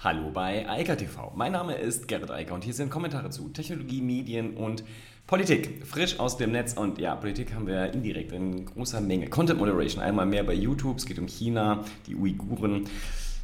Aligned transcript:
Hallo 0.00 0.30
bei 0.32 0.64
Eiker 0.70 0.96
TV. 0.96 1.32
Mein 1.34 1.50
Name 1.50 1.74
ist 1.74 2.06
Gerrit 2.06 2.30
Eiker 2.30 2.54
und 2.54 2.62
hier 2.62 2.72
sind 2.72 2.88
Kommentare 2.88 3.30
zu 3.30 3.48
Technologie, 3.48 4.00
Medien 4.00 4.56
und 4.56 4.84
Politik. 5.26 5.84
Frisch 5.84 6.20
aus 6.20 6.36
dem 6.36 6.52
Netz 6.52 6.74
und 6.74 7.00
ja, 7.00 7.16
Politik 7.16 7.52
haben 7.52 7.66
wir 7.66 7.92
indirekt 7.92 8.30
in 8.30 8.64
großer 8.64 9.00
Menge. 9.00 9.28
Content 9.28 9.58
Moderation, 9.58 10.00
einmal 10.00 10.24
mehr 10.24 10.44
bei 10.44 10.54
YouTube, 10.54 10.98
es 10.98 11.06
geht 11.06 11.18
um 11.18 11.26
China, 11.26 11.82
die 12.06 12.14
Uiguren. 12.14 12.84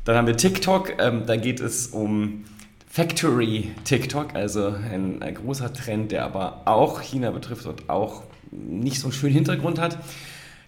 Dann 0.04 0.14
haben 0.17 0.29
wir 0.29 0.37
TikTok, 0.37 1.03
ähm, 1.03 1.27
da 1.27 1.35
geht 1.35 1.59
es 1.59 1.88
um 1.88 2.44
Factory 2.86 3.72
TikTok, 3.82 4.36
also 4.36 4.68
ein, 4.68 5.22
ein 5.24 5.34
großer 5.34 5.72
Trend, 5.72 6.12
der 6.12 6.24
aber 6.24 6.62
auch 6.66 7.02
China 7.02 7.32
betrifft 7.32 7.66
und 7.66 7.90
auch 7.90 8.22
nicht 8.52 9.00
so 9.00 9.08
einen 9.08 9.12
schönen 9.12 9.34
Hintergrund 9.34 9.80
hat. 9.80 9.98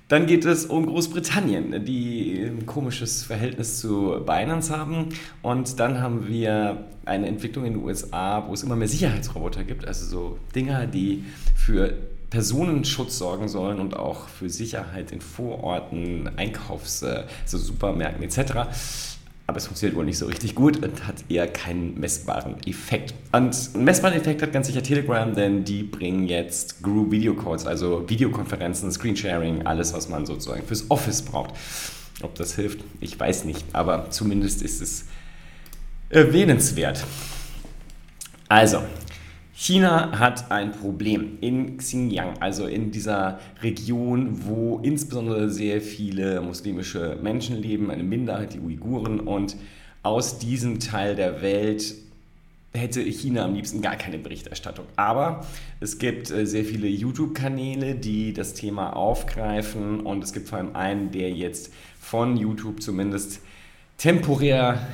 Dann 0.09 0.27
geht 0.27 0.45
es 0.45 0.67
um 0.67 0.87
Großbritannien, 0.87 1.85
die 1.85 2.41
ein 2.41 2.65
komisches 2.65 3.25
Verhältnis 3.25 3.81
zu 3.81 4.23
Binance 4.25 4.77
haben. 4.77 5.09
Und 5.43 5.81
dann 5.81 6.01
haben 6.01 6.29
wir 6.29 6.85
eine 7.05 7.27
Entwicklung 7.27 7.65
in 7.65 7.75
den 7.75 7.83
USA, 7.83 8.47
wo 8.47 8.55
es 8.55 8.63
immer 8.63 8.77
mehr 8.77 8.87
Sicherheitsroboter 8.87 9.65
gibt, 9.65 9.87
also 9.87 10.07
so 10.07 10.39
Dinger, 10.55 10.87
die 10.87 11.25
für 11.57 11.95
Personenschutz 12.31 13.19
sorgen 13.19 13.49
sollen 13.49 13.81
und 13.81 13.97
auch 13.97 14.29
für 14.29 14.49
Sicherheit 14.49 15.11
in 15.11 15.21
Vororten, 15.21 16.31
Einkaufs-, 16.37 17.03
also 17.03 17.59
Supermärkten 17.59 18.23
etc 18.23 18.69
aber 19.47 19.59
es 19.59 19.67
funktioniert 19.67 19.97
wohl 19.97 20.05
nicht 20.05 20.19
so 20.19 20.27
richtig 20.27 20.55
gut 20.55 20.83
und 20.83 21.07
hat 21.07 21.25
eher 21.29 21.47
keinen 21.47 21.99
messbaren 22.01 22.57
Effekt. 22.67 23.15
Und 23.33 23.57
einen 23.75 23.85
messbaren 23.85 24.17
Effekt 24.17 24.43
hat 24.43 24.53
ganz 24.53 24.67
sicher 24.67 24.83
Telegram, 24.83 25.33
denn 25.35 25.65
die 25.65 25.85
bringen 25.85 26.27
jetzt 26.27 26.83
Group 26.83 27.13
Video 27.13 27.35
Calls, 27.35 27.67
also 27.67 28.09
Videokonferenzen, 28.09 28.91
Screensharing, 28.91 29.65
alles, 29.67 29.93
was 29.93 30.09
man 30.09 30.27
sozusagen 30.27 30.65
fürs 30.65 30.91
Office 30.91 31.23
braucht. 31.23 31.55
Ob 32.23 32.35
das 32.35 32.57
hilft, 32.57 32.81
ich 33.01 33.19
weiß 33.19 33.45
nicht, 33.45 33.65
aber 33.73 34.11
zumindest 34.11 34.63
ist 34.63 34.83
es 34.83 35.05
erwähnenswert. 36.09 37.05
Also, 38.49 38.83
China 39.59 40.19
hat 40.19 40.51
ein 40.51 40.73
Problem 40.73 41.39
in 41.41 41.79
Xinjiang, 41.79 42.35
also 42.41 42.67
in 42.67 42.91
dieser 42.91 43.41
Region, 43.63 44.45
wo 44.45 44.81
insbesondere 44.83 45.49
sehr 45.49 45.81
viele 45.81 46.43
muslimische 46.43 47.19
Menschen 47.23 47.57
leben, 47.57 47.91
eine 47.91 48.03
Minderheit, 48.03 48.53
die 48.53 48.61
Uiguren. 48.61 49.19
Und 49.19 49.57
aus 50.03 50.39
diesem 50.39 50.79
Teil 50.79 51.17
der 51.17 51.41
Welt 51.41 51.95
hätte 52.75 53.01
China 53.01 53.47
am 53.47 53.55
liebsten 53.55 53.81
gar 53.81 53.97
keine 53.97 54.19
Berichterstattung. 54.19 54.85
Aber 54.97 55.47
es 55.81 55.99
gibt 55.99 56.31
äh, 56.31 56.45
sehr 56.45 56.67
viele 56.67 56.89
YouTube-Kanäle, 56.89 57.95
die 57.95 58.35
das 58.35 58.53
Thema 58.53 58.95
aufgreifen. 58.95 60.01
Und 60.01 60.23
es 60.23 60.35
gibt 60.35 60.51
vor 60.51 60.59
allem 60.59 60.77
einen, 60.77 61.13
der 61.13 61.31
jetzt 61.31 61.73
von 61.99 62.37
YouTube 62.37 62.83
zumindest 62.83 63.41
temporär 63.97 64.87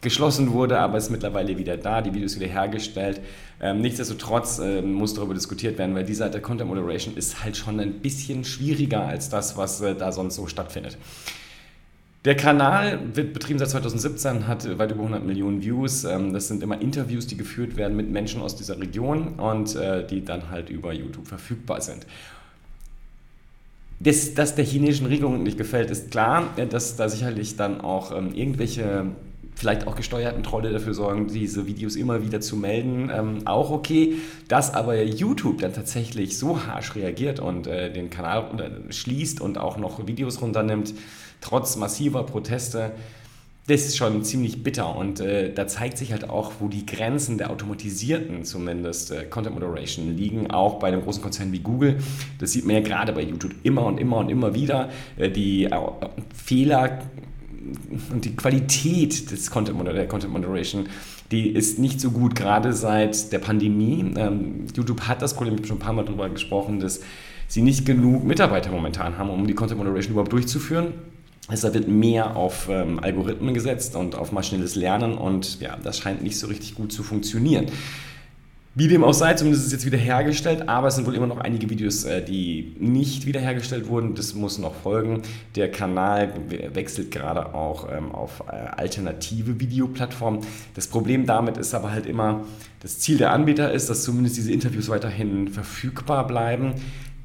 geschlossen 0.00 0.52
wurde, 0.52 0.78
aber 0.78 0.98
ist 0.98 1.10
mittlerweile 1.10 1.58
wieder 1.58 1.76
da, 1.76 2.00
die 2.00 2.14
Videos 2.14 2.36
wieder 2.36 2.48
hergestellt. 2.48 3.20
Ähm, 3.60 3.80
nichtsdestotrotz 3.82 4.58
äh, 4.58 4.80
muss 4.80 5.14
darüber 5.14 5.34
diskutiert 5.34 5.76
werden, 5.76 5.94
weil 5.94 6.04
diese 6.04 6.24
Art 6.24 6.34
der 6.34 6.40
Content 6.40 6.68
Moderation 6.70 7.16
ist 7.16 7.44
halt 7.44 7.56
schon 7.56 7.78
ein 7.80 8.00
bisschen 8.00 8.44
schwieriger 8.44 9.06
als 9.06 9.28
das, 9.28 9.56
was 9.56 9.80
äh, 9.82 9.94
da 9.94 10.12
sonst 10.12 10.36
so 10.36 10.46
stattfindet. 10.46 10.96
Der 12.24 12.36
Kanal 12.36 13.00
wird 13.14 13.32
betrieben 13.32 13.58
seit 13.58 13.70
2017, 13.70 14.46
hat 14.46 14.78
weit 14.78 14.92
über 14.92 15.00
100 15.00 15.24
Millionen 15.24 15.62
Views. 15.62 16.04
Ähm, 16.04 16.32
das 16.32 16.48
sind 16.48 16.62
immer 16.62 16.80
Interviews, 16.80 17.26
die 17.26 17.36
geführt 17.36 17.76
werden 17.76 17.96
mit 17.96 18.10
Menschen 18.10 18.40
aus 18.40 18.56
dieser 18.56 18.78
Region 18.78 19.34
und 19.34 19.74
äh, 19.76 20.06
die 20.06 20.24
dann 20.24 20.50
halt 20.50 20.70
über 20.70 20.92
YouTube 20.92 21.26
verfügbar 21.26 21.82
sind. 21.82 22.06
Das, 24.00 24.32
dass 24.32 24.54
der 24.54 24.64
chinesischen 24.64 25.06
Regierung 25.06 25.42
nicht 25.42 25.58
gefällt, 25.58 25.90
ist 25.90 26.10
klar, 26.10 26.54
äh, 26.56 26.66
dass 26.66 26.96
da 26.96 27.08
sicherlich 27.10 27.56
dann 27.56 27.82
auch 27.82 28.16
ähm, 28.16 28.34
irgendwelche 28.34 29.06
vielleicht 29.60 29.86
auch 29.86 29.94
gesteuerten 29.94 30.42
Trolle 30.42 30.72
dafür 30.72 30.94
sorgen, 30.94 31.28
diese 31.28 31.66
Videos 31.66 31.94
immer 31.94 32.22
wieder 32.22 32.40
zu 32.40 32.56
melden, 32.56 33.10
ähm, 33.14 33.46
auch 33.46 33.70
okay. 33.70 34.14
Dass 34.48 34.72
aber 34.72 35.02
YouTube 35.02 35.60
dann 35.60 35.74
tatsächlich 35.74 36.38
so 36.38 36.64
harsch 36.66 36.94
reagiert 36.94 37.40
und 37.40 37.66
äh, 37.66 37.92
den 37.92 38.08
Kanal 38.08 38.80
schließt 38.88 39.42
und 39.42 39.58
auch 39.58 39.76
noch 39.76 40.06
Videos 40.06 40.40
runternimmt, 40.40 40.94
trotz 41.42 41.76
massiver 41.76 42.24
Proteste, 42.24 42.92
das 43.66 43.82
ist 43.82 43.98
schon 43.98 44.24
ziemlich 44.24 44.64
bitter 44.64 44.96
und 44.96 45.20
äh, 45.20 45.52
da 45.52 45.66
zeigt 45.66 45.98
sich 45.98 46.12
halt 46.12 46.30
auch, 46.30 46.52
wo 46.58 46.68
die 46.68 46.86
Grenzen 46.86 47.36
der 47.36 47.50
automatisierten 47.50 48.44
zumindest 48.44 49.12
äh, 49.12 49.24
Content 49.24 49.54
Moderation 49.54 50.16
liegen, 50.16 50.50
auch 50.50 50.78
bei 50.78 50.88
einem 50.88 51.02
großen 51.02 51.22
Konzern 51.22 51.52
wie 51.52 51.58
Google. 51.60 51.98
Das 52.38 52.52
sieht 52.52 52.64
man 52.64 52.76
ja 52.76 52.80
gerade 52.80 53.12
bei 53.12 53.22
YouTube 53.22 53.52
immer 53.62 53.84
und 53.84 53.98
immer 53.98 54.16
und 54.16 54.30
immer 54.30 54.54
wieder. 54.54 54.88
Äh, 55.18 55.28
die 55.30 55.66
äh, 55.66 55.70
Fehler 56.34 57.00
und 58.10 58.24
die 58.24 58.34
Qualität 58.34 59.30
des 59.30 59.50
Content, 59.50 59.78
der 59.86 60.08
Content 60.08 60.32
Moderation, 60.32 60.88
die 61.30 61.50
ist 61.50 61.78
nicht 61.78 62.00
so 62.00 62.10
gut, 62.10 62.34
gerade 62.34 62.72
seit 62.72 63.32
der 63.32 63.38
Pandemie. 63.38 64.14
Ähm, 64.16 64.66
YouTube 64.74 65.02
hat 65.02 65.22
das 65.22 65.34
Problem, 65.34 65.54
ich 65.54 65.60
habe 65.60 65.68
schon 65.68 65.76
ein 65.76 65.80
paar 65.80 65.92
Mal 65.92 66.04
darüber 66.04 66.28
gesprochen, 66.28 66.80
dass 66.80 67.00
sie 67.46 67.62
nicht 67.62 67.86
genug 67.86 68.24
Mitarbeiter 68.24 68.70
momentan 68.70 69.18
haben, 69.18 69.30
um 69.30 69.46
die 69.46 69.54
Content 69.54 69.78
Moderation 69.78 70.12
überhaupt 70.12 70.32
durchzuführen. 70.32 70.94
Deshalb 71.50 71.74
wird 71.74 71.88
mehr 71.88 72.36
auf 72.36 72.68
ähm, 72.68 73.00
Algorithmen 73.00 73.54
gesetzt 73.54 73.96
und 73.96 74.14
auf 74.14 74.30
maschinelles 74.30 74.76
Lernen 74.76 75.18
und 75.18 75.60
ja, 75.60 75.76
das 75.82 75.98
scheint 75.98 76.22
nicht 76.22 76.38
so 76.38 76.46
richtig 76.46 76.74
gut 76.74 76.92
zu 76.92 77.02
funktionieren. 77.02 77.66
Wie 78.72 78.86
dem 78.86 79.02
auch 79.02 79.14
sei, 79.14 79.34
zumindest 79.34 79.62
ist 79.64 79.66
es 79.66 79.72
jetzt 79.72 79.86
wieder 79.86 79.98
hergestellt, 79.98 80.68
aber 80.68 80.86
es 80.88 80.94
sind 80.94 81.04
wohl 81.04 81.16
immer 81.16 81.26
noch 81.26 81.38
einige 81.38 81.68
Videos, 81.68 82.04
äh, 82.04 82.24
die 82.24 82.76
nicht 82.78 83.26
wiederhergestellt 83.26 83.88
wurden. 83.88 84.14
Das 84.14 84.34
muss 84.36 84.58
noch 84.58 84.76
folgen. 84.76 85.22
Der 85.56 85.72
Kanal 85.72 86.32
wechselt 86.72 87.10
gerade 87.10 87.52
auch 87.52 87.88
ähm, 87.92 88.12
auf 88.12 88.44
äh, 88.46 88.52
alternative 88.52 89.58
Videoplattformen. 89.58 90.42
Das 90.76 90.86
Problem 90.86 91.26
damit 91.26 91.56
ist 91.56 91.74
aber 91.74 91.90
halt 91.90 92.06
immer, 92.06 92.44
das 92.78 93.00
Ziel 93.00 93.18
der 93.18 93.32
Anbieter 93.32 93.72
ist, 93.72 93.90
dass 93.90 94.04
zumindest 94.04 94.36
diese 94.36 94.52
Interviews 94.52 94.88
weiterhin 94.88 95.48
verfügbar 95.48 96.24
bleiben. 96.28 96.74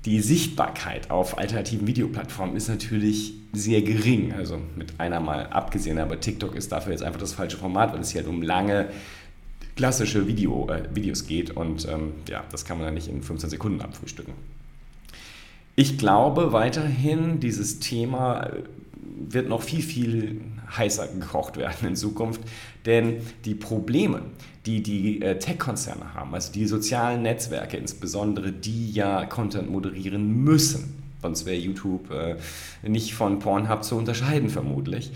Die 0.06 0.22
Sichtbarkeit 0.22 1.12
auf 1.12 1.38
alternativen 1.38 1.86
Videoplattformen 1.86 2.56
ist 2.56 2.70
natürlich 2.70 3.34
sehr 3.54 3.84
gering. 3.84 4.34
Also 4.34 4.60
mit 4.76 5.00
einer 5.00 5.20
mal 5.20 5.46
abgesehen, 5.48 6.00
aber 6.00 6.20
TikTok 6.20 6.56
ist 6.56 6.72
dafür 6.72 6.92
jetzt 6.92 7.04
einfach 7.04 7.20
das 7.20 7.34
falsche 7.34 7.58
Format, 7.58 7.94
weil 7.94 8.02
es 8.02 8.10
hier 8.10 8.22
halt 8.22 8.30
um 8.30 8.42
lange 8.42 8.88
klassische 9.76 10.28
Video, 10.28 10.68
äh, 10.70 10.84
Videos 10.94 11.28
geht 11.28 11.52
und 11.52 11.88
ähm, 11.88 12.14
ja, 12.30 12.44
das 12.52 12.66
kann 12.66 12.78
man 12.78 12.88
dann 12.88 12.94
nicht 12.94 13.08
in 13.08 13.22
15 13.22 13.50
Sekunden 13.50 13.82
abfrühstücken. 13.82 14.34
Ich 15.76 15.98
glaube 15.98 16.54
weiterhin, 16.54 17.40
dieses 17.40 17.80
Thema 17.80 18.44
äh, 18.44 18.64
wird 19.18 19.50
noch 19.50 19.62
viel, 19.62 19.82
viel 19.82 20.42
heißer 20.76 21.08
gekocht 21.08 21.58
werden 21.58 21.90
in 21.90 21.96
Zukunft, 21.96 22.42
denn 22.86 23.18
die 23.44 23.56
Probleme, 23.56 24.22
die 24.66 24.82
die 24.82 25.22
äh, 25.22 25.38
Tech-Konzerne 25.38 26.14
haben, 26.14 26.34
also 26.34 26.52
die 26.52 26.66
sozialen 26.66 27.22
Netzwerke 27.22 27.78
insbesondere, 27.78 28.52
die 28.52 28.92
ja 28.92 29.26
Content 29.26 29.70
moderieren 29.70 30.44
müssen, 30.44 30.96
sonst 31.22 31.46
wäre 31.46 31.58
YouTube 31.58 32.10
äh, 32.12 32.38
nicht 32.84 33.14
von 33.14 33.40
Pornhub 33.40 33.84
zu 33.84 33.96
unterscheiden 33.96 34.50
vermutlich, 34.50 35.12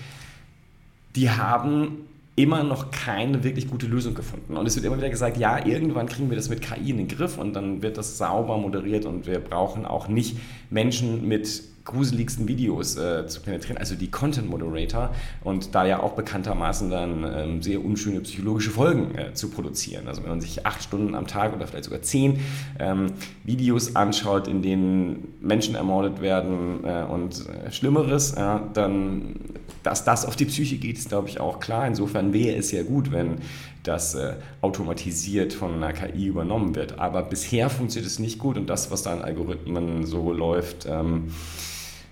die 1.16 1.30
haben 1.30 2.06
immer 2.42 2.64
noch 2.64 2.92
keine 2.92 3.44
wirklich 3.44 3.68
gute 3.68 3.86
Lösung 3.86 4.14
gefunden. 4.14 4.56
Und 4.56 4.66
es 4.66 4.76
wird 4.76 4.86
immer 4.86 4.98
wieder 4.98 5.10
gesagt, 5.10 5.38
ja, 5.38 5.66
irgendwann 5.66 6.08
kriegen 6.08 6.30
wir 6.30 6.38
das 6.38 6.48
mit 6.48 6.62
KI 6.62 6.92
in 6.92 6.98
den 6.98 7.08
Griff 7.10 7.38
und 7.38 7.54
dann 7.54 7.82
wird 7.82 7.98
das 7.98 8.18
sauber 8.18 8.58
moderiert 8.58 9.06
und 9.06 9.28
wir 9.28 9.40
brauchen 9.40 9.86
auch 9.86 10.08
nicht 10.08 10.38
Menschen 10.70 11.28
mit 11.28 11.64
gruseligsten 11.90 12.48
Videos 12.48 12.96
äh, 12.96 13.28
zu 13.28 13.42
penetrieren, 13.42 13.78
also 13.78 13.96
die 13.96 14.10
Content 14.12 14.50
Moderator 14.50 15.12
und 15.44 15.74
da 15.74 15.86
ja 15.86 16.02
auch 16.02 16.14
bekanntermaßen 16.14 16.90
dann 16.90 17.26
ähm, 17.32 17.62
sehr 17.62 17.84
unschöne 17.84 18.22
psychologische 18.22 18.70
Folgen 18.70 19.16
äh, 19.18 19.34
zu 19.34 19.50
produzieren. 19.50 20.08
Also 20.08 20.22
wenn 20.24 20.30
man 20.30 20.42
sich 20.42 20.66
acht 20.66 20.84
Stunden 20.84 21.16
am 21.16 21.28
Tag 21.28 21.56
oder 21.56 21.68
vielleicht 21.68 21.86
sogar 21.86 22.02
zehn 22.02 22.40
ähm, 22.80 23.14
Videos 23.44 23.96
anschaut, 23.96 24.48
in 24.48 24.62
denen 24.62 25.34
Menschen 25.42 25.76
ermordet 25.76 26.22
werden 26.22 26.84
äh, 26.84 27.04
und 27.04 27.46
äh, 27.48 27.72
Schlimmeres, 27.72 28.36
dann, 28.74 29.36
dass 29.84 30.04
das 30.06 30.26
auf 30.26 30.36
die 30.36 30.46
Psyche 30.46 30.78
geht, 30.78 30.98
ist 30.98 31.10
glaube 31.10 31.30
ich 31.30 31.40
auch 31.40 31.60
klar. 31.60 31.88
Insofern 31.88 32.34
wäre 32.34 32.56
es 32.56 32.72
ja 32.72 32.84
gut, 32.84 33.12
wenn 33.12 33.38
das 33.84 34.16
äh, 34.16 34.34
automatisiert 34.62 35.54
von 35.54 35.76
einer 35.76 35.94
KI 35.94 36.28
übernommen 36.28 36.76
wird. 36.76 37.00
Aber 37.00 37.24
bisher 37.24 37.70
funktioniert 37.70 38.10
es 38.10 38.20
nicht 38.20 38.40
gut 38.40 38.58
und 38.58 38.68
das, 38.68 38.92
was 38.92 39.04
da 39.04 39.14
an 39.14 39.22
Algorithmen 39.22 40.06
so 40.06 40.32
läuft, 40.32 40.86
ähm, 40.90 41.32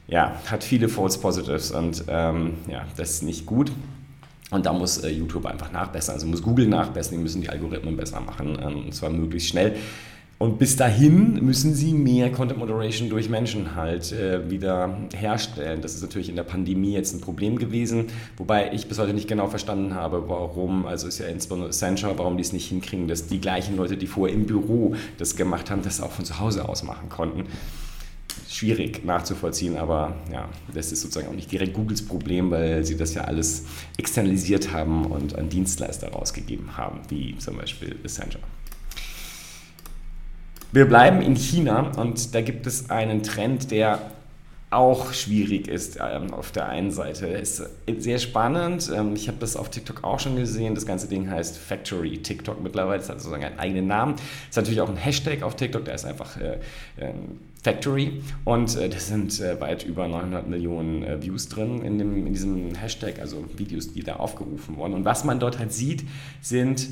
ja, 0.07 0.39
hat 0.49 0.63
viele 0.63 0.89
False 0.89 1.19
Positives 1.19 1.71
und 1.71 2.03
ähm, 2.07 2.53
ja, 2.67 2.85
das 2.95 3.11
ist 3.11 3.23
nicht 3.23 3.45
gut. 3.45 3.71
Und 4.49 4.65
da 4.65 4.71
muss 4.71 4.99
äh, 4.99 5.09
YouTube 5.09 5.45
einfach 5.45 5.71
nachbessern, 5.71 6.15
also 6.15 6.27
muss 6.27 6.41
Google 6.41 6.67
nachbessern, 6.67 7.17
die 7.17 7.23
müssen 7.23 7.41
die 7.41 7.49
Algorithmen 7.49 7.97
besser 7.97 8.21
machen 8.21 8.57
ähm, 8.61 8.85
und 8.85 8.95
zwar 8.95 9.09
möglichst 9.09 9.49
schnell. 9.49 9.75
Und 10.39 10.59
bis 10.59 10.75
dahin 10.75 11.43
müssen 11.43 11.73
sie 11.73 11.93
mehr 11.93 12.31
Content 12.31 12.59
Moderation 12.59 13.09
durch 13.09 13.27
Menschen 13.27 13.75
halt 13.75 14.11
äh, 14.11 14.51
wieder 14.51 14.95
herstellen. 15.15 15.81
Das 15.81 15.95
ist 15.95 16.03
natürlich 16.03 16.29
in 16.29 16.35
der 16.35 16.43
Pandemie 16.43 16.93
jetzt 16.93 17.13
ein 17.15 17.21
Problem 17.21 17.57
gewesen, 17.57 18.05
wobei 18.37 18.71
ich 18.71 18.87
bis 18.87 18.99
heute 18.99 19.15
nicht 19.15 19.27
genau 19.27 19.47
verstanden 19.47 19.95
habe, 19.95 20.29
warum, 20.29 20.85
also 20.85 21.07
ist 21.07 21.17
ja 21.17 21.25
insbesondere 21.25 21.69
Accenture, 21.69 22.19
warum 22.19 22.37
die 22.37 22.43
es 22.43 22.53
nicht 22.53 22.67
hinkriegen, 22.67 23.07
dass 23.07 23.25
die 23.25 23.41
gleichen 23.41 23.77
Leute, 23.77 23.97
die 23.97 24.05
vorher 24.05 24.35
im 24.35 24.45
Büro 24.45 24.93
das 25.17 25.35
gemacht 25.35 25.71
haben, 25.71 25.81
das 25.81 26.01
auch 26.01 26.11
von 26.11 26.23
zu 26.23 26.39
Hause 26.39 26.69
aus 26.69 26.83
machen 26.83 27.09
konnten. 27.09 27.45
Schwierig 28.49 29.05
nachzuvollziehen, 29.05 29.77
aber 29.77 30.15
ja, 30.31 30.49
das 30.73 30.91
ist 30.91 31.01
sozusagen 31.01 31.27
auch 31.27 31.35
nicht 31.35 31.51
direkt 31.51 31.73
Googles 31.73 32.05
Problem, 32.05 32.51
weil 32.51 32.83
sie 32.85 32.97
das 32.97 33.13
ja 33.13 33.21
alles 33.21 33.65
externalisiert 33.97 34.71
haben 34.71 35.05
und 35.05 35.35
an 35.37 35.49
Dienstleister 35.49 36.09
rausgegeben 36.09 36.77
haben, 36.77 37.01
wie 37.09 37.37
zum 37.37 37.57
Beispiel 37.57 37.95
Accenture. 38.03 38.43
Wir 40.71 40.85
bleiben 40.85 41.21
in 41.21 41.35
China 41.35 41.91
und 41.97 42.35
da 42.35 42.41
gibt 42.41 42.67
es 42.67 42.89
einen 42.89 43.23
Trend, 43.23 43.71
der 43.71 44.11
auch 44.69 45.13
schwierig 45.13 45.69
ist 45.69 45.97
ähm, 46.01 46.33
auf 46.33 46.51
der 46.51 46.67
einen 46.67 46.91
Seite. 46.91 47.27
Ist 47.27 47.63
sehr 47.99 48.19
spannend. 48.19 48.91
Ähm, 48.93 49.15
ich 49.15 49.29
habe 49.29 49.37
das 49.39 49.55
auf 49.55 49.69
TikTok 49.69 50.03
auch 50.03 50.19
schon 50.19 50.35
gesehen. 50.35 50.75
Das 50.75 50.85
ganze 50.85 51.07
Ding 51.07 51.29
heißt 51.29 51.57
Factory 51.57 52.17
TikTok 52.17 52.61
mittlerweile. 52.61 52.99
Das 52.99 53.09
hat 53.09 53.21
sozusagen 53.21 53.45
einen 53.45 53.59
eigenen 53.59 53.87
Namen. 53.87 54.15
Ist 54.49 54.57
natürlich 54.57 54.81
auch 54.81 54.89
ein 54.89 54.97
Hashtag 54.97 55.41
auf 55.41 55.55
TikTok. 55.55 55.85
Der 55.85 55.95
ist 55.95 56.05
einfach 56.05 56.35
äh, 56.37 56.59
äh, 56.97 57.13
Factory 57.63 58.21
und 58.45 58.75
äh, 58.77 58.89
das 58.89 59.07
sind 59.07 59.39
äh, 59.39 59.59
weit 59.59 59.83
über 59.83 60.07
900 60.07 60.47
Millionen 60.47 61.03
äh, 61.03 61.21
Views 61.21 61.49
drin 61.49 61.81
in, 61.81 61.97
dem, 61.97 62.25
in 62.27 62.33
diesem 62.33 62.75
Hashtag, 62.75 63.19
also 63.19 63.43
Videos, 63.55 63.93
die 63.93 64.03
da 64.03 64.17
aufgerufen 64.17 64.77
wurden. 64.77 64.93
Und 64.93 65.05
was 65.05 65.23
man 65.23 65.39
dort 65.39 65.59
halt 65.59 65.73
sieht, 65.73 66.05
sind 66.41 66.87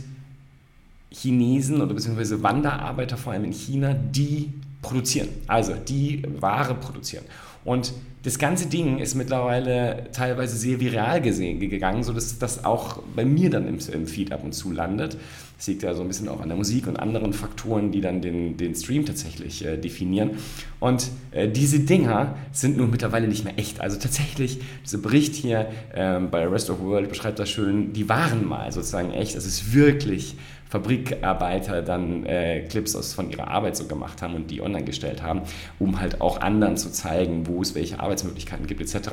Chinesen 1.12 1.82
oder 1.82 1.94
beziehungsweise 1.94 2.44
Wanderarbeiter 2.44 3.16
vor 3.16 3.34
allem 3.34 3.46
in 3.46 3.54
China, 3.54 3.94
die 3.94 4.52
produzieren, 4.82 5.30
also 5.48 5.74
die 5.74 6.24
Ware 6.40 6.76
produzieren. 6.76 7.26
Und 7.66 7.94
das 8.24 8.40
ganze 8.40 8.68
Ding 8.68 9.00
ist 9.00 9.16
mittlerweile 9.16 10.06
teilweise 10.12 10.56
sehr 10.56 10.80
viral 10.80 11.22
gesehen, 11.22 11.60
gegangen, 11.60 12.04
sodass 12.04 12.40
das 12.40 12.64
auch 12.64 13.00
bei 13.16 13.26
mir 13.26 13.50
dann 13.50 13.68
im, 13.68 13.78
im, 13.92 14.08
Feed 14.08 14.32
ab 14.32 14.44
und 14.44 14.54
zu 14.54 14.72
landet. 14.72 15.18
Das 15.58 15.68
liegt 15.68 15.84
ja 15.84 15.94
so 15.94 16.02
ein 16.02 16.08
bisschen 16.08 16.28
auch 16.28 16.42
an 16.42 16.50
der 16.50 16.58
Musik 16.58 16.88
und 16.88 16.98
anderen 16.98 17.34
Faktoren, 17.34 17.92
die 17.92 18.02
dann 18.02 18.22
den, 18.22 18.58
den 18.58 18.76
Stream 18.76 19.06
tatsächlich 19.06 19.66
äh, 19.66 19.78
definieren. 19.78 20.32
Und 20.80 21.10
äh, 21.32 21.48
diese 21.48 21.80
Dinger 21.80 22.36
sind 22.52 22.78
nun 22.78 22.92
mittlerweile 22.92 23.28
nicht 23.28 23.46
mehr 23.46 23.58
echt. 23.58 23.82
Also 23.82 23.98
tatsächlich, 23.98 24.60
dieser 24.84 25.00
Bericht 25.00 25.34
hier 25.36 25.68
äh, 25.94 26.20
bei 26.20 26.48
Rest 26.48 26.70
of 26.70 26.78
the 26.80 26.84
World 26.84 27.10
beschreibt 27.10 27.40
das 27.40 27.50
schön, 27.50 27.94
die 27.94 28.10
waren 28.10 28.46
mal 28.46 28.72
sozusagen 28.72 29.12
echt. 29.12 29.36
Es 29.36 29.46
ist 29.46 29.74
wirklich 29.74 30.36
Fabrikarbeiter 30.70 31.82
dann 31.82 32.26
äh, 32.26 32.62
Clips 32.62 32.96
aus, 32.96 33.14
von 33.14 33.30
ihrer 33.30 33.48
Arbeit 33.48 33.78
so 33.78 33.86
gemacht 33.86 34.22
haben 34.22 34.34
und 34.36 34.50
die 34.50 34.62
online 34.62 34.84
gestellt 34.84 35.22
haben, 35.22 35.42
um 35.80 36.00
halt 36.00 36.22
auch 36.22 36.42
anderen 36.42 36.76
zu 36.76 36.92
zeigen, 36.92 37.48
wo 37.48 37.55
es 37.62 37.76
welche 37.76 38.00
Arbeitsmöglichkeiten 38.00 38.68
gibt 38.68 38.82
etc. 38.82 39.10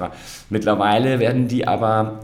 Mittlerweile 0.50 1.18
werden 1.18 1.48
die 1.48 1.66
aber 1.66 2.20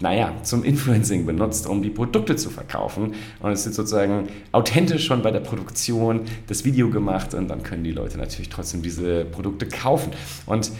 naja, 0.00 0.34
zum 0.42 0.64
Influencing 0.64 1.24
benutzt, 1.24 1.66
um 1.66 1.82
die 1.82 1.90
Produkte 1.90 2.36
zu 2.36 2.50
verkaufen. 2.50 3.14
Und 3.40 3.52
es 3.52 3.64
ist 3.64 3.76
sozusagen 3.76 4.28
authentisch 4.52 5.06
schon 5.06 5.22
bei 5.22 5.30
der 5.30 5.40
Produktion 5.40 6.22
das 6.46 6.64
Video 6.64 6.90
gemacht 6.90 7.32
und 7.32 7.48
dann 7.48 7.62
können 7.62 7.84
die 7.84 7.92
Leute 7.92 8.18
natürlich 8.18 8.48
trotzdem 8.48 8.82
diese 8.82 9.24
Produkte 9.24 9.66
kaufen. 9.66 10.12
Und 10.46 10.72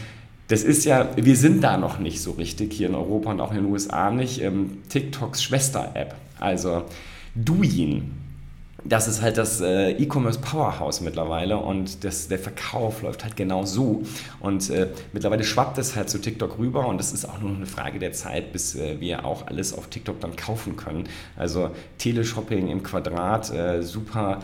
das 0.47 0.63
ist 0.63 0.85
ja, 0.85 1.09
wir 1.15 1.35
sind 1.35 1.63
da 1.63 1.77
noch 1.77 1.97
nicht 1.97 2.21
so 2.21 2.31
richtig 2.31 2.73
hier 2.73 2.87
in 2.87 2.95
Europa 2.95 3.31
und 3.31 3.41
auch 3.41 3.51
in 3.51 3.57
den 3.57 3.65
USA 3.65 4.11
nicht. 4.11 4.41
Ähm, 4.41 4.77
TikToks 4.89 5.41
Schwester-App. 5.41 6.13
Also 6.39 6.83
Douyin. 7.33 8.24
Das 8.87 9.07
ist 9.07 9.23
halt 9.23 9.37
das 9.39 9.61
äh, 9.61 9.93
E-Commerce 9.93 10.39
Powerhouse 10.39 11.01
mittlerweile 11.01 11.57
und 11.57 12.03
das, 12.03 12.27
der 12.27 12.37
Verkauf 12.37 13.01
läuft 13.01 13.23
halt 13.23 13.35
genau 13.35 13.65
so. 13.65 14.03
Und 14.39 14.69
äh, 14.69 14.89
mittlerweile 15.11 15.43
schwappt 15.43 15.79
es 15.79 15.95
halt 15.95 16.07
zu 16.07 16.19
TikTok 16.19 16.59
rüber 16.59 16.87
und 16.87 17.01
es 17.01 17.11
ist 17.11 17.25
auch 17.25 17.39
nur 17.39 17.49
noch 17.49 17.57
eine 17.57 17.65
Frage 17.65 17.97
der 17.97 18.13
Zeit, 18.13 18.53
bis 18.53 18.75
äh, 18.75 18.99
wir 18.99 19.25
auch 19.25 19.47
alles 19.47 19.73
auf 19.73 19.87
TikTok 19.87 20.19
dann 20.19 20.35
kaufen 20.35 20.75
können. 20.75 21.09
Also 21.35 21.71
Teleshopping 21.97 22.67
im 22.67 22.83
Quadrat, 22.83 23.51
äh, 23.51 23.81
super 23.81 24.39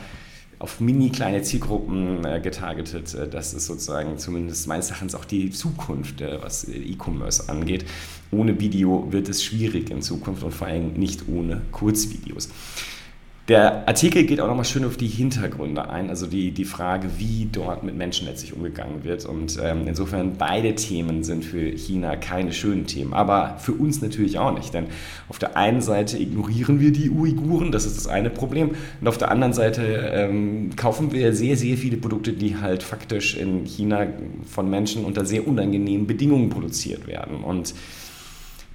auf 0.61 0.79
mini 0.79 1.09
kleine 1.09 1.41
Zielgruppen 1.41 2.23
äh, 2.23 2.39
getargetet. 2.39 3.13
Äh, 3.13 3.27
das 3.27 3.53
ist 3.53 3.65
sozusagen 3.65 4.17
zumindest 4.17 4.67
meines 4.67 4.89
Erachtens 4.89 5.15
auch 5.15 5.25
die 5.25 5.51
Zukunft, 5.51 6.21
äh, 6.21 6.41
was 6.41 6.63
äh, 6.67 6.73
E-Commerce 6.73 7.49
angeht. 7.49 7.85
Ohne 8.31 8.59
Video 8.59 9.07
wird 9.11 9.27
es 9.29 9.43
schwierig 9.43 9.89
in 9.89 10.01
Zukunft 10.01 10.43
und 10.43 10.53
vor 10.53 10.67
allem 10.67 10.93
nicht 10.93 11.27
ohne 11.27 11.61
Kurzvideos. 11.71 12.49
Der 13.47 13.88
Artikel 13.88 14.23
geht 14.25 14.39
auch 14.39 14.47
nochmal 14.47 14.65
schön 14.65 14.85
auf 14.85 14.97
die 14.97 15.07
Hintergründe 15.07 15.89
ein, 15.89 16.09
also 16.09 16.27
die, 16.27 16.51
die 16.51 16.63
Frage, 16.63 17.09
wie 17.17 17.49
dort 17.51 17.81
mit 17.83 17.97
Menschen 17.97 18.27
letztlich 18.27 18.53
umgegangen 18.53 19.03
wird. 19.03 19.25
Und 19.25 19.59
ähm, 19.61 19.88
insofern 19.88 20.38
beide 20.38 20.75
Themen 20.75 21.23
sind 21.23 21.43
für 21.43 21.71
China 21.71 22.15
keine 22.17 22.53
schönen 22.53 22.85
Themen, 22.85 23.13
aber 23.13 23.57
für 23.57 23.73
uns 23.73 23.99
natürlich 23.99 24.38
auch 24.38 24.55
nicht. 24.55 24.75
Denn 24.75 24.85
auf 25.27 25.39
der 25.39 25.57
einen 25.57 25.81
Seite 25.81 26.19
ignorieren 26.19 26.79
wir 26.79 26.91
die 26.91 27.09
Uiguren, 27.09 27.71
das 27.71 27.88
ist 27.88 27.97
das 27.97 28.07
eine 28.07 28.29
Problem, 28.29 28.75
und 29.01 29.07
auf 29.07 29.17
der 29.17 29.31
anderen 29.31 29.53
Seite 29.53 29.81
ähm, 30.13 30.75
kaufen 30.75 31.11
wir 31.11 31.33
sehr, 31.33 31.57
sehr 31.57 31.77
viele 31.77 31.97
Produkte, 31.97 32.33
die 32.33 32.57
halt 32.57 32.83
faktisch 32.83 33.35
in 33.35 33.65
China 33.65 34.05
von 34.45 34.69
Menschen 34.69 35.03
unter 35.03 35.25
sehr 35.25 35.47
unangenehmen 35.47 36.05
Bedingungen 36.05 36.51
produziert 36.51 37.07
werden. 37.07 37.43
Und 37.43 37.73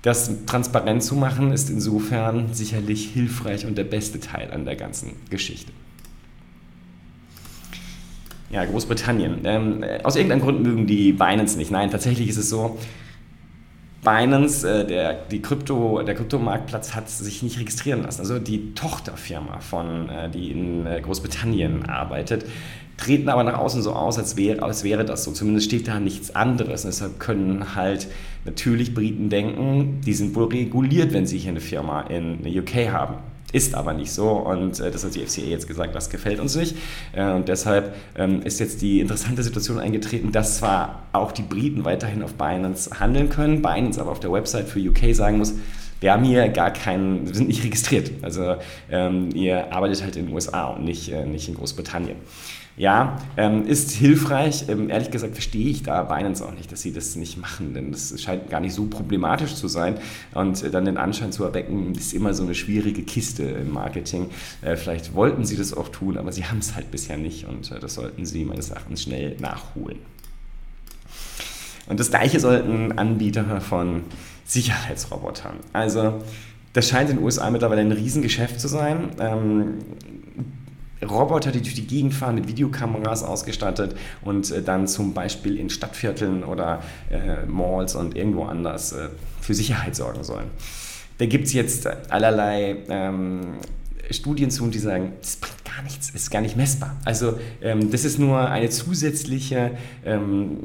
das 0.06 0.30
transparent 0.46 1.02
zu 1.02 1.16
machen, 1.16 1.52
ist 1.52 1.68
insofern 1.68 2.54
sicherlich 2.54 3.08
hilfreich 3.08 3.66
und 3.66 3.76
der 3.76 3.82
beste 3.82 4.20
Teil 4.20 4.52
an 4.52 4.64
der 4.64 4.76
ganzen 4.76 5.14
Geschichte. 5.30 5.72
Ja, 8.50 8.64
Großbritannien. 8.64 9.40
Ähm, 9.42 9.84
aus 10.04 10.14
irgendeinem 10.14 10.42
Grund 10.42 10.62
mögen 10.62 10.86
die 10.86 11.12
Binance 11.12 11.58
nicht. 11.58 11.72
Nein, 11.72 11.90
tatsächlich 11.90 12.28
ist 12.28 12.36
es 12.36 12.48
so, 12.48 12.78
Binance, 14.06 14.64
äh, 14.64 14.86
der, 14.86 15.14
die 15.14 15.42
Krypto, 15.42 16.00
der 16.00 16.14
Kryptomarktplatz 16.14 16.94
hat 16.94 17.10
sich 17.10 17.42
nicht 17.42 17.58
registrieren 17.58 18.04
lassen. 18.04 18.20
Also 18.20 18.38
die 18.38 18.72
Tochterfirma 18.72 19.58
von, 19.58 20.08
äh, 20.08 20.30
die 20.30 20.52
in 20.52 20.86
äh, 20.86 21.00
Großbritannien 21.00 21.86
arbeitet, 21.86 22.46
treten 22.96 23.28
aber 23.28 23.42
nach 23.42 23.58
außen 23.58 23.82
so 23.82 23.92
aus, 23.92 24.16
als 24.16 24.36
wäre, 24.36 24.62
als 24.62 24.84
wäre 24.84 25.04
das 25.04 25.24
so. 25.24 25.32
Zumindest 25.32 25.66
steht 25.66 25.88
da 25.88 25.98
nichts 25.98 26.36
anderes. 26.36 26.84
Und 26.84 26.92
deshalb 26.94 27.18
können 27.18 27.74
halt 27.74 28.06
natürlich 28.44 28.94
Briten 28.94 29.28
denken, 29.28 30.00
die 30.06 30.14
sind 30.14 30.36
wohl 30.36 30.44
reguliert, 30.44 31.12
wenn 31.12 31.26
sie 31.26 31.38
hier 31.38 31.50
eine 31.50 31.60
Firma 31.60 32.02
in 32.02 32.44
der 32.44 32.62
UK 32.62 32.92
haben. 32.92 33.16
Ist 33.56 33.74
aber 33.74 33.94
nicht 33.94 34.12
so 34.12 34.32
und 34.32 34.80
äh, 34.80 34.90
das 34.90 35.02
hat 35.02 35.14
die 35.14 35.24
FCA 35.24 35.40
jetzt 35.40 35.66
gesagt, 35.66 35.94
das 35.94 36.10
gefällt 36.10 36.40
uns 36.40 36.54
nicht. 36.56 36.76
Äh, 37.14 37.30
und 37.30 37.48
deshalb 37.48 37.94
ähm, 38.14 38.42
ist 38.42 38.60
jetzt 38.60 38.82
die 38.82 39.00
interessante 39.00 39.42
Situation 39.42 39.78
eingetreten, 39.78 40.30
dass 40.30 40.58
zwar 40.58 41.04
auch 41.14 41.32
die 41.32 41.40
Briten 41.40 41.86
weiterhin 41.86 42.22
auf 42.22 42.34
Binance 42.34 43.00
handeln 43.00 43.30
können, 43.30 43.62
Binance 43.62 43.98
aber 43.98 44.10
auf 44.10 44.20
der 44.20 44.30
Website 44.30 44.68
für 44.68 44.78
UK 44.78 45.14
sagen 45.14 45.38
muss, 45.38 45.54
wir 46.00 46.12
haben 46.12 46.24
hier 46.24 46.50
gar 46.50 46.70
keinen, 46.70 47.26
wir 47.26 47.34
sind 47.34 47.48
nicht 47.48 47.64
registriert. 47.64 48.10
Also 48.20 48.56
ähm, 48.90 49.30
ihr 49.34 49.72
arbeitet 49.72 50.02
halt 50.02 50.16
in 50.16 50.26
den 50.26 50.34
USA 50.34 50.66
und 50.66 50.84
nicht, 50.84 51.10
äh, 51.10 51.24
nicht 51.24 51.48
in 51.48 51.54
Großbritannien. 51.54 52.16
Ja, 52.78 53.16
ähm, 53.38 53.66
ist 53.66 53.92
hilfreich. 53.92 54.68
Ähm, 54.68 54.90
ehrlich 54.90 55.10
gesagt 55.10 55.32
verstehe 55.32 55.68
ich 55.70 55.82
da 55.82 56.02
Binance 56.02 56.44
auch 56.44 56.52
nicht, 56.52 56.70
dass 56.70 56.82
sie 56.82 56.92
das 56.92 57.16
nicht 57.16 57.38
machen, 57.38 57.72
denn 57.72 57.90
das 57.90 58.20
scheint 58.20 58.50
gar 58.50 58.60
nicht 58.60 58.74
so 58.74 58.84
problematisch 58.84 59.54
zu 59.54 59.66
sein 59.66 59.98
und 60.34 60.62
äh, 60.62 60.70
dann 60.70 60.84
den 60.84 60.98
Anschein 60.98 61.32
zu 61.32 61.44
erwecken, 61.44 61.92
ist 61.94 62.12
immer 62.12 62.34
so 62.34 62.42
eine 62.42 62.54
schwierige 62.54 63.02
Kiste 63.02 63.44
im 63.44 63.72
Marketing. 63.72 64.28
Äh, 64.60 64.76
vielleicht 64.76 65.14
wollten 65.14 65.46
sie 65.46 65.56
das 65.56 65.72
auch 65.72 65.88
tun, 65.88 66.18
aber 66.18 66.32
sie 66.32 66.44
haben 66.44 66.58
es 66.58 66.74
halt 66.74 66.90
bisher 66.90 67.16
nicht 67.16 67.46
und 67.46 67.70
äh, 67.72 67.80
das 67.80 67.94
sollten 67.94 68.26
sie 68.26 68.44
meines 68.44 68.68
Erachtens 68.68 69.04
schnell 69.04 69.36
nachholen. 69.40 69.98
Und 71.88 71.98
das 71.98 72.10
gleiche 72.10 72.40
sollten 72.40 72.92
Anbieter 72.98 73.60
von 73.62 74.02
Sicherheitsrobotern. 74.44 75.56
Also 75.72 76.22
das 76.74 76.90
scheint 76.90 77.08
in 77.08 77.16
den 77.16 77.24
USA 77.24 77.48
mittlerweile 77.50 77.80
ein 77.80 77.92
Riesengeschäft 77.92 78.60
zu 78.60 78.68
sein. 78.68 79.08
Ähm, 79.18 79.78
Roboter, 81.02 81.52
die 81.52 81.60
durch 81.60 81.74
die 81.74 81.86
Gegend 81.86 82.14
fahren, 82.14 82.36
mit 82.36 82.48
Videokameras 82.48 83.22
ausgestattet 83.22 83.96
und 84.22 84.50
äh, 84.50 84.62
dann 84.62 84.86
zum 84.86 85.12
Beispiel 85.12 85.58
in 85.58 85.70
Stadtvierteln 85.70 86.44
oder 86.44 86.82
äh, 87.10 87.44
Malls 87.46 87.94
und 87.94 88.16
irgendwo 88.16 88.44
anders 88.44 88.92
äh, 88.92 89.08
für 89.40 89.54
Sicherheit 89.54 89.94
sorgen 89.94 90.24
sollen. 90.24 90.50
Da 91.18 91.26
gibt 91.26 91.46
es 91.46 91.52
jetzt 91.52 91.86
allerlei 92.10 92.76
ähm, 92.88 93.54
Studien 94.10 94.50
zu, 94.50 94.66
die 94.68 94.78
sagen, 94.78 95.12
das 95.20 95.36
bringt 95.36 95.64
gar 95.64 95.82
nichts, 95.82 96.10
ist 96.10 96.30
gar 96.30 96.40
nicht 96.40 96.56
messbar. 96.56 96.96
Also 97.04 97.38
ähm, 97.62 97.90
das 97.90 98.04
ist 98.04 98.18
nur 98.18 98.48
eine 98.48 98.68
zusätzliche 98.70 99.72
ähm, 100.04 100.58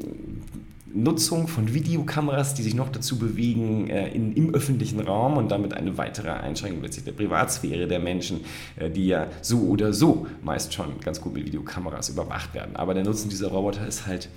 Nutzung 0.94 1.48
von 1.48 1.74
Videokameras, 1.74 2.54
die 2.54 2.64
sich 2.64 2.74
noch 2.74 2.90
dazu 2.90 3.18
bewegen 3.18 3.90
äh, 3.90 4.10
in, 4.10 4.34
im 4.34 4.54
öffentlichen 4.54 5.00
Raum 5.00 5.38
und 5.38 5.50
damit 5.50 5.74
eine 5.74 5.98
weitere 5.98 6.30
Einschränkung 6.30 6.82
letztlich 6.82 7.06
der 7.06 7.14
Privatsphäre 7.14 7.88
der 7.88 8.00
Menschen, 8.00 8.42
äh, 8.78 8.90
die 8.90 9.08
ja 9.08 9.28
so 9.42 9.60
oder 9.62 9.94
so 9.94 10.28
meist 10.44 10.74
schon 10.74 11.00
ganz 11.00 11.22
gut 11.22 11.34
mit 11.34 11.46
Videokameras 11.46 12.10
überwacht 12.10 12.54
werden. 12.54 12.76
Aber 12.76 12.94
der 12.94 13.04
Nutzen 13.04 13.30
dieser 13.30 13.50
Roboter 13.50 13.88
ist 13.88 14.08
halt 14.08 14.30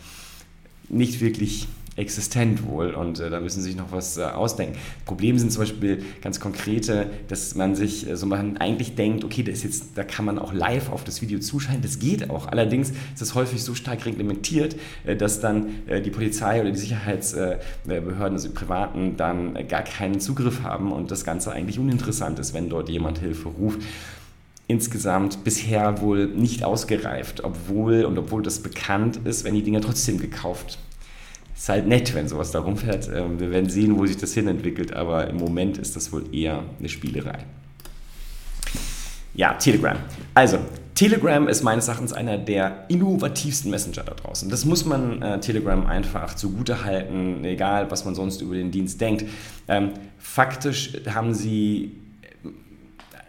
nicht 0.89 1.21
wirklich 1.21 1.67
existent 1.97 2.67
wohl 2.67 2.91
und 2.91 3.21
äh, 3.21 3.31
da 3.31 3.41
müssen 3.41 3.63
sie 3.63 3.71
sich 3.71 3.77
noch 3.77 3.93
was 3.93 4.17
äh, 4.17 4.23
ausdenken. 4.23 4.77
Problem 5.05 5.39
sind 5.39 5.53
zum 5.53 5.63
Beispiel 5.63 6.05
ganz 6.23 6.41
konkrete, 6.41 7.07
dass 7.29 7.55
man 7.55 7.75
sich 7.77 8.09
äh, 8.09 8.17
so 8.17 8.27
man 8.27 8.57
eigentlich 8.57 8.97
denkt, 8.97 9.25
okay, 9.25 9.43
das 9.43 9.59
ist 9.59 9.65
jetzt, 9.65 9.85
da 9.95 10.03
kann 10.03 10.25
man 10.25 10.39
auch 10.39 10.53
live 10.53 10.91
auf 10.91 11.05
das 11.05 11.23
Video 11.23 11.39
zuschalten, 11.39 11.83
das 11.83 11.99
geht 11.99 12.31
auch. 12.31 12.49
Allerdings 12.49 12.91
ist 12.91 13.21
das 13.21 13.35
häufig 13.35 13.63
so 13.63 13.75
stark 13.75 14.07
reglementiert, 14.07 14.77
äh, 15.05 15.15
dass 15.15 15.41
dann 15.41 15.87
äh, 15.87 16.01
die 16.01 16.11
Polizei 16.11 16.61
oder 16.61 16.73
die 16.73 16.79
Sicherheitsbehörden, 16.79 18.35
also 18.35 18.49
die 18.49 18.55
Privaten, 18.55 19.17
dann 19.17 19.55
äh, 19.55 19.65
gar 19.65 19.83
keinen 19.83 20.21
Zugriff 20.21 20.63
haben 20.63 20.93
und 20.93 21.11
das 21.11 21.25
Ganze 21.25 21.53
eigentlich 21.53 21.79
uninteressant 21.79 22.39
ist, 22.39 22.55
wenn 22.55 22.69
dort 22.69 22.89
jemand 22.89 23.19
Hilfe 23.19 23.49
ruft. 23.49 23.81
insgesamt 24.67 25.45
bisher 25.45 26.01
wohl 26.01 26.27
nicht 26.27 26.65
ausgereift, 26.65 27.45
obwohl 27.45 28.05
und 28.05 28.19
obwohl 28.19 28.43
das 28.43 28.61
bekannt 28.61 29.21
ist, 29.25 29.45
wenn 29.45 29.55
die 29.55 29.63
Dinger 29.63 29.83
trotzdem 29.83 30.19
gekauft. 30.19 30.79
Ist 31.55 31.69
halt 31.69 31.87
nett, 31.87 32.15
wenn 32.15 32.29
sowas 32.29 32.51
da 32.51 32.61
rumfährt. 32.61 33.09
Ähm, 33.15 33.39
wir 33.39 33.51
werden 33.51 33.71
sehen, 33.71 33.97
wo 33.97 34.07
sich 34.07 34.17
das 34.17 34.35
hinentwickelt, 34.35 34.93
aber 34.93 35.29
im 35.29 35.37
Moment 35.37 35.79
ist 35.79 35.97
das 35.97 36.13
wohl 36.13 36.25
eher 36.35 36.65
eine 36.79 36.89
Spielerei. 36.89 37.39
Ja, 39.35 39.55
Telegram. 39.55 39.97
Also, 40.35 40.59
Telegram 40.95 41.49
ist 41.49 41.63
meines 41.63 41.89
Erachtens 41.89 42.13
einer 42.13 42.39
der 42.39 42.85
innovativsten 42.89 43.71
Messenger 43.71 44.05
da 44.05 44.15
draußen. 44.15 44.49
Das 44.49 44.65
muss 44.65 44.85
man 44.85 45.23
äh, 45.23 45.41
Telegram 45.41 45.87
einfach 45.87 46.35
zugute 46.35 46.85
halten, 46.85 47.45
egal 47.45 47.91
was 47.91 48.05
man 48.05 48.15
sonst 48.15 48.41
über 48.43 48.55
den 48.55 48.71
Dienst 48.71 49.01
denkt. 49.01 49.25
Ähm, 49.67 49.91
faktisch 50.19 50.93
haben 51.13 51.35
sie 51.35 51.97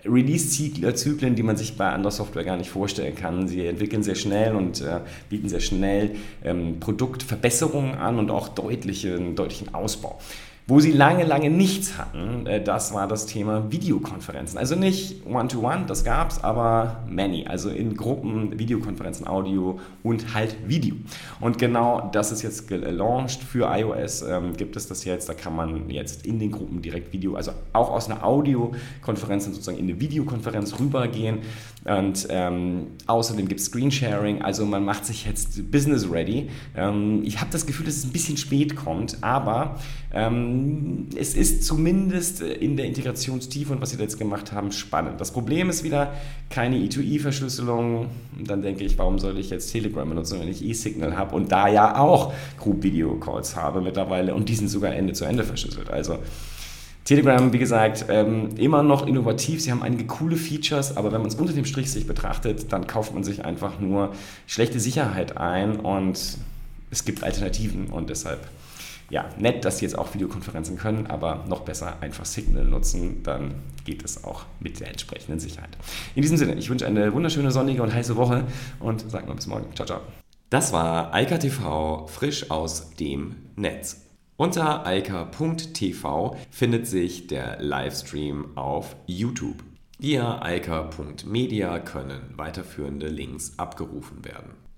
Release-Zyklen, 0.05 1.35
die 1.35 1.43
man 1.43 1.57
sich 1.57 1.77
bei 1.77 1.89
anderer 1.89 2.11
Software 2.11 2.43
gar 2.43 2.57
nicht 2.57 2.69
vorstellen 2.69 3.15
kann. 3.15 3.47
Sie 3.47 3.65
entwickeln 3.65 4.03
sehr 4.03 4.15
schnell 4.15 4.55
und 4.55 4.81
äh, 4.81 5.01
bieten 5.29 5.49
sehr 5.49 5.59
schnell 5.59 6.15
ähm, 6.43 6.79
Produktverbesserungen 6.79 7.95
an 7.95 8.19
und 8.19 8.31
auch 8.31 8.47
deutlichen, 8.49 9.35
deutlichen 9.35 9.73
Ausbau. 9.73 10.19
Wo 10.67 10.79
sie 10.79 10.91
lange, 10.91 11.25
lange 11.25 11.51
nichts 11.51 11.95
hatten, 11.95 12.47
äh, 12.47 12.59
das 12.59 12.91
war 12.91 13.07
das 13.07 13.27
Thema 13.27 13.71
Videokonferenzen. 13.71 14.57
Also 14.57 14.75
nicht 14.75 15.23
One-to-One, 15.27 15.81
-one, 15.81 15.85
das 15.85 16.03
gab 16.03 16.31
es, 16.31 16.43
aber 16.43 17.03
many, 17.07 17.45
also 17.45 17.69
in 17.69 17.95
Gruppen, 17.95 18.57
Videokonferenzen, 18.57 19.27
Audio 19.27 19.79
und 20.01 20.33
halt 20.33 20.55
Video. 20.67 20.95
Und 21.39 21.59
genau 21.59 22.09
das 22.11 22.31
ist 22.31 22.41
jetzt 22.41 22.67
gelauncht 22.67 23.43
für 23.43 23.69
iOS, 23.71 24.23
ähm, 24.23 24.57
gibt 24.57 24.75
es 24.75 24.87
das 24.87 25.05
jetzt, 25.05 25.29
da 25.29 25.35
kann 25.35 25.55
man 25.55 25.87
jetzt 25.91 26.25
in 26.25 26.39
den 26.39 26.51
Gruppen 26.51 26.81
direkt 26.81 27.13
Video, 27.13 27.35
also 27.35 27.51
auch 27.73 27.91
aus 27.91 28.09
einer 28.09 28.23
Audiokonferenz 28.23 29.45
sozusagen 29.45 29.77
in 29.77 29.87
eine 29.87 29.99
Videokonferenz 29.99 30.79
rübergehen. 30.79 31.41
Und 31.83 32.25
ähm, 32.31 32.87
außerdem 33.05 33.47
gibt 33.47 33.59
es 33.59 33.67
Screensharing, 33.67 34.41
also 34.41 34.65
man 34.65 34.83
macht 34.83 35.05
sich 35.05 35.27
jetzt 35.27 35.71
business 35.71 36.09
ready. 36.09 36.49
Ähm, 36.75 37.21
ich 37.23 37.39
habe 37.39 37.51
das 37.51 37.67
Gefühl, 37.67 37.85
dass 37.85 37.97
es 37.97 38.05
ein 38.05 38.11
bisschen 38.11 38.37
spät 38.37 38.75
kommt, 38.75 39.19
aber 39.21 39.77
ähm, 40.11 40.54
es 41.15 41.35
ist 41.35 41.63
zumindest 41.63 42.41
in 42.41 42.77
der 42.77 42.85
Integrationstiefe 42.85 43.73
und 43.73 43.81
was 43.81 43.91
sie 43.91 43.97
da 43.97 44.03
jetzt 44.03 44.19
gemacht 44.19 44.51
haben, 44.51 44.71
spannend. 44.71 45.19
Das 45.21 45.31
Problem 45.31 45.69
ist 45.69 45.83
wieder 45.83 46.13
keine 46.49 46.77
E2E-Verschlüsselung. 46.77 48.07
Dann 48.43 48.61
denke 48.61 48.83
ich, 48.83 48.97
warum 48.97 49.19
soll 49.19 49.37
ich 49.37 49.49
jetzt 49.49 49.71
Telegram 49.71 50.07
benutzen, 50.07 50.39
wenn 50.39 50.49
ich 50.49 50.63
E-Signal 50.63 51.17
habe 51.17 51.35
und 51.35 51.51
da 51.51 51.67
ja 51.67 51.97
auch 51.97 52.33
Group 52.59 52.83
Video 52.83 53.15
Calls 53.19 53.55
habe 53.55 53.81
mittlerweile 53.81 54.35
und 54.35 54.49
die 54.49 54.55
sind 54.55 54.67
sogar 54.67 54.93
Ende 54.93 55.13
zu 55.13 55.25
Ende 55.25 55.43
verschlüsselt. 55.43 55.89
Also 55.89 56.19
Telegram, 57.05 57.53
wie 57.53 57.59
gesagt, 57.59 58.05
ähm, 58.09 58.49
immer 58.57 58.81
noch 58.81 59.05
innovativ. 59.05 59.61
Sie 59.61 59.71
haben 59.71 59.83
einige 59.83 60.05
coole 60.05 60.35
Features, 60.35 60.97
aber 60.97 61.11
wenn 61.11 61.21
man 61.21 61.29
es 61.29 61.35
unter 61.35 61.53
dem 61.53 61.65
Strich 61.65 61.91
sich 61.91 62.07
betrachtet, 62.07 62.73
dann 62.73 62.87
kauft 62.87 63.13
man 63.13 63.23
sich 63.23 63.45
einfach 63.45 63.79
nur 63.79 64.13
schlechte 64.47 64.79
Sicherheit 64.79 65.37
ein 65.37 65.79
und 65.79 66.39
es 66.89 67.05
gibt 67.05 67.23
Alternativen 67.23 67.87
und 67.87 68.09
deshalb 68.09 68.39
ja, 69.09 69.29
nett, 69.37 69.65
dass 69.65 69.77
sie 69.77 69.85
jetzt 69.85 69.97
auch 69.97 70.13
Videokonferenzen 70.13 70.77
können, 70.77 71.07
aber 71.07 71.45
noch 71.47 71.61
besser 71.61 71.97
einfach 72.01 72.25
Signal 72.25 72.65
nutzen, 72.65 73.23
dann 73.23 73.55
geht 73.83 74.03
es 74.03 74.23
auch 74.23 74.45
mit 74.59 74.79
der 74.79 74.89
entsprechenden 74.89 75.39
Sicherheit. 75.39 75.77
In 76.15 76.21
diesem 76.21 76.37
Sinne, 76.37 76.55
ich 76.55 76.69
wünsche 76.69 76.87
eine 76.87 77.13
wunderschöne 77.13 77.51
sonnige 77.51 77.83
und 77.83 77.93
heiße 77.93 78.15
Woche 78.15 78.45
und 78.79 79.09
sage 79.09 79.27
mal 79.27 79.35
bis 79.35 79.47
morgen. 79.47 79.73
Ciao, 79.75 79.85
ciao. 79.85 80.01
Das 80.49 80.73
war 80.73 81.13
Eika 81.13 81.37
TV 81.37 82.07
frisch 82.07 82.49
aus 82.51 82.91
dem 82.95 83.35
Netz. 83.55 84.01
Unter 84.37 84.85
eika.tv 84.85 86.35
findet 86.49 86.87
sich 86.87 87.27
der 87.27 87.61
Livestream 87.61 88.57
auf 88.57 88.95
YouTube. 89.05 89.63
Via 89.97 90.41
eika.media 90.41 91.79
können 91.79 92.19
weiterführende 92.35 93.07
Links 93.07 93.53
abgerufen 93.57 94.25
werden. 94.25 94.64